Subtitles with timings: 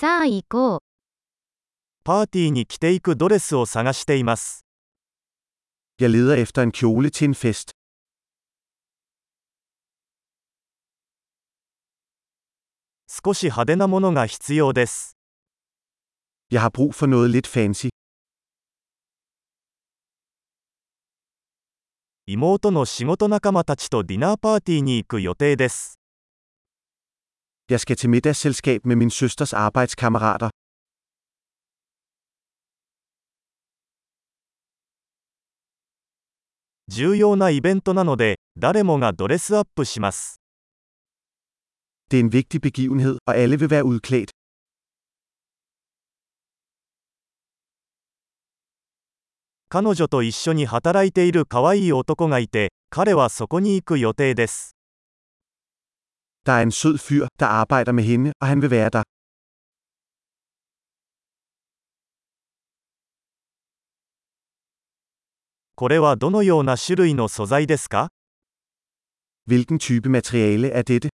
[0.00, 0.78] さあ行こう。
[2.04, 4.64] パーティーに着ていくドレスを探しています。
[5.98, 7.72] Jeg leder efter en kjole til en fest.
[13.06, 15.18] 少し派手なものが必要です。
[16.50, 17.90] Jeg har brug for noget lidt fancy.
[22.26, 25.99] 妹の仕事仲間たちとディナーパーティーに行く予定です。
[27.70, 30.50] Jeg skal til middagsselskab med min søsters arbejdskammerater.
[36.88, 40.40] 重要なイベントなので、誰もがドレスアップします。
[42.08, 44.30] Det er en vigtig begivenhed, og alle vil være udklædt.
[49.68, 54.79] 彼女と一緒に働いている可愛い男がいて、彼はそこに行く予定です。
[56.46, 59.02] Der er en sød fyr, der arbejder med hende, og han vil være der.
[65.76, 68.10] これはどのような種類の素材ですか
[69.48, 71.08] Hvilken type materiale er dette?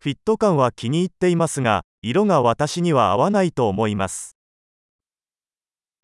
[0.00, 4.36] フィット感は気に入っていますが、色が私には合わないと思います。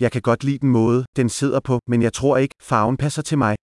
[0.01, 3.23] Jeg kan godt lide den måde, den sidder på, men jeg tror ikke, farven passer
[3.23, 3.57] til mig.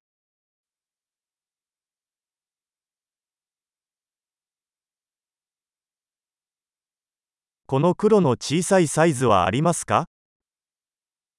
[7.67, 10.05] この黒の小さいサイズはありますか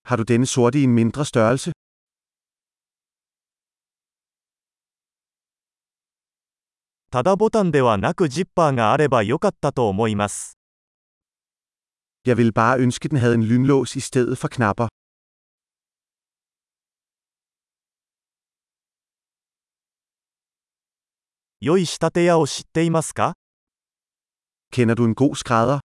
[0.04, 1.22] ？Har du denne sorte i mindre
[7.12, 10.58] ただボタンではなくジッパーがあればよかったと思います。
[21.60, 23.34] よい仕立て屋を知っていますか
[24.72, 25.85] けな doen god skrædder?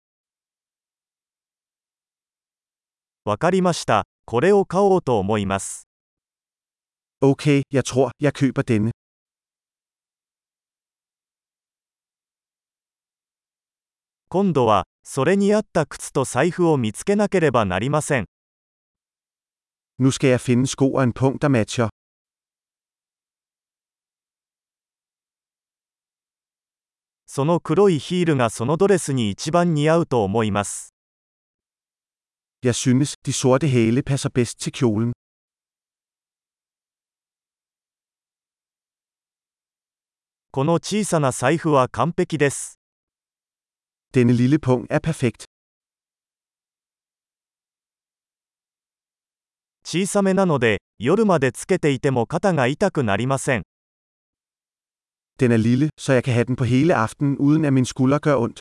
[3.28, 4.06] わかりました。
[4.26, 5.88] これを買おうと思います。
[7.24, 8.92] Okay, jeg tror, jeg køber denne.
[14.30, 18.26] 今度は、それに合った靴と財布を見つけなければなりません。
[19.98, 21.90] Nu skal jeg finde sko og en punkt, der matcher.
[27.26, 30.95] その黒いヒールがそのドレスに一番似合うと思います。
[32.65, 35.13] Jeg synes, de sorte hæle passer bedst til kjolen.
[40.53, 42.81] この小さな財布は完璧です。
[44.13, 45.45] Denne lille punkt er perfekt.
[49.85, 53.63] 小さめなので、夜までつけていても肩が痛くなりません。
[55.39, 58.19] Den er lille, så jeg kan have den på hele aftenen, uden at min skulder
[58.19, 58.61] gør ondt.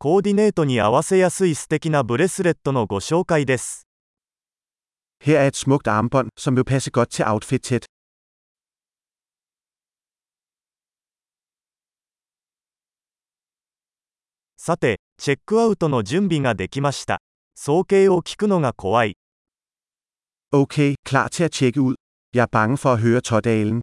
[0.00, 3.88] コーディネートに合わせやすい素敵なブレスレットのご紹介です。
[5.24, 7.86] Her er et smukt armbånd, som vil passe godt til outfit-tæt.
[14.56, 17.18] さて、チェックアウトの準備ができました。
[17.56, 19.16] 総計を聞くのが怖い。
[20.54, 21.96] Okay, klar til at tjekke ud.
[22.32, 23.80] Jeg er bange for at høre tådalen.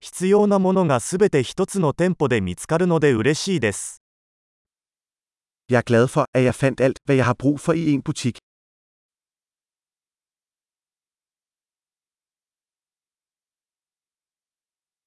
[0.00, 4.02] 必要なものがすべて一つの店舗で見つかるので嬉しいです。
[5.68, 8.38] Jeg er glad for, at jeg fandt alt, hvad jeg har brug for i en butik.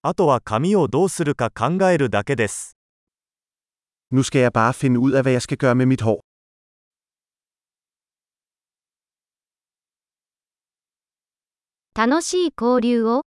[0.04, 2.78] あとは髪をどうするか考えるだけです。
[4.12, 6.20] Nu skal jeg bare finde ud af, hvad jeg skal gøre med mit hår.
[11.96, 13.24] 楽しい交流を。